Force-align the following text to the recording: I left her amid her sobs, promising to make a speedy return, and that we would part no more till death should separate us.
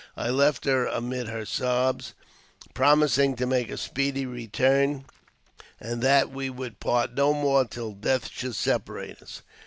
I 0.17 0.31
left 0.31 0.65
her 0.65 0.87
amid 0.87 1.27
her 1.27 1.45
sobs, 1.45 2.15
promising 2.73 3.35
to 3.35 3.45
make 3.45 3.69
a 3.69 3.77
speedy 3.77 4.25
return, 4.25 5.05
and 5.79 6.01
that 6.01 6.31
we 6.31 6.49
would 6.49 6.79
part 6.79 7.13
no 7.13 7.35
more 7.35 7.65
till 7.65 7.91
death 7.91 8.27
should 8.27 8.55
separate 8.55 9.21
us. 9.21 9.43